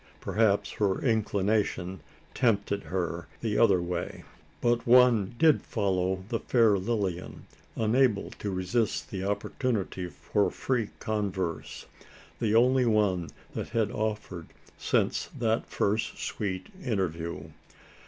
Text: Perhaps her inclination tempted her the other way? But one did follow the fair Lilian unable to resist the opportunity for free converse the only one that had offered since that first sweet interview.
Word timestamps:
Perhaps 0.19 0.71
her 0.71 0.99
inclination 0.99 1.99
tempted 2.33 2.85
her 2.85 3.27
the 3.41 3.55
other 3.55 3.79
way? 3.79 4.23
But 4.59 4.87
one 4.87 5.35
did 5.37 5.61
follow 5.61 6.23
the 6.29 6.39
fair 6.39 6.79
Lilian 6.79 7.45
unable 7.75 8.31
to 8.39 8.49
resist 8.49 9.11
the 9.11 9.23
opportunity 9.23 10.07
for 10.09 10.49
free 10.49 10.89
converse 10.97 11.85
the 12.39 12.55
only 12.55 12.87
one 12.87 13.29
that 13.53 13.69
had 13.69 13.91
offered 13.91 14.47
since 14.75 15.29
that 15.37 15.67
first 15.67 16.17
sweet 16.17 16.69
interview. 16.83 17.51